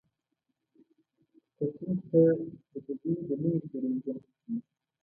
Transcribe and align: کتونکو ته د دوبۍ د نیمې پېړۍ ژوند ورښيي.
کتونکو 1.57 1.91
ته 2.69 2.77
د 2.85 2.87
دوبۍ 3.01 3.13
د 3.29 3.31
نیمې 3.41 3.59
پېړۍ 3.69 3.93
ژوند 4.03 4.21
ورښيي. 4.21 4.57